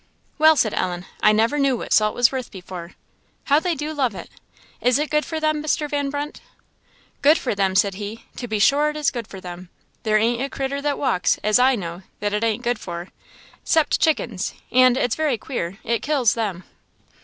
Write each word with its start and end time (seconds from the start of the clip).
"Well," 0.39 0.55
said 0.55 0.73
Ellen, 0.73 1.05
"I 1.21 1.31
never 1.31 1.59
knew 1.59 1.77
what 1.77 1.93
salt 1.93 2.15
was 2.15 2.31
worth 2.31 2.49
before. 2.49 2.93
How 3.43 3.59
they 3.59 3.75
do 3.75 3.93
love 3.93 4.15
it! 4.15 4.31
Is 4.81 4.97
it 4.97 5.11
good 5.11 5.23
for 5.25 5.39
them, 5.39 5.61
Mr. 5.61 5.87
Van 5.87 6.09
Brunt?" 6.09 6.41
"Good 7.21 7.37
for 7.37 7.53
them!" 7.53 7.75
said 7.75 7.93
he 7.93 8.25
"to 8.37 8.47
be 8.47 8.57
sure 8.57 8.89
it 8.89 8.95
is 8.97 9.11
good 9.11 9.27
for 9.27 9.39
them. 9.39 9.69
There 10.01 10.17
ain't 10.17 10.41
a 10.41 10.49
critter 10.49 10.81
that 10.81 10.97
walks, 10.97 11.37
as 11.43 11.59
I 11.59 11.75
know, 11.75 12.01
that 12.19 12.33
it 12.33 12.43
ain't 12.43 12.63
good 12.63 12.79
for 12.79 13.09
'cept 13.63 13.99
chickens, 14.01 14.55
and, 14.71 14.97
it's 14.97 15.13
very 15.13 15.37
queer, 15.37 15.77
it 15.83 16.01
kills 16.01 16.33
them." 16.33 16.63